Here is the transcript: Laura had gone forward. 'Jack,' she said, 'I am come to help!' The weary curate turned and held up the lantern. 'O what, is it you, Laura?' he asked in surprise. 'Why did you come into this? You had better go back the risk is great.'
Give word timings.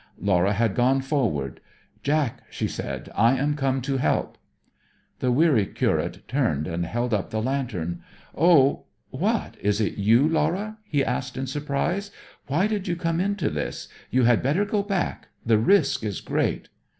Laura 0.19 0.53
had 0.53 0.73
gone 0.73 0.99
forward. 0.99 1.59
'Jack,' 2.01 2.41
she 2.49 2.67
said, 2.67 3.11
'I 3.13 3.37
am 3.37 3.53
come 3.53 3.81
to 3.81 3.97
help!' 3.97 4.35
The 5.19 5.31
weary 5.31 5.67
curate 5.67 6.27
turned 6.27 6.65
and 6.65 6.87
held 6.87 7.13
up 7.13 7.29
the 7.29 7.39
lantern. 7.39 8.01
'O 8.35 8.85
what, 9.11 9.57
is 9.61 9.79
it 9.79 9.99
you, 9.99 10.27
Laura?' 10.27 10.79
he 10.85 11.05
asked 11.05 11.37
in 11.37 11.45
surprise. 11.45 12.09
'Why 12.47 12.65
did 12.65 12.87
you 12.87 12.95
come 12.95 13.19
into 13.19 13.51
this? 13.51 13.89
You 14.09 14.23
had 14.23 14.41
better 14.41 14.65
go 14.65 14.81
back 14.81 15.27
the 15.45 15.59
risk 15.59 16.03
is 16.03 16.19
great.' 16.19 16.67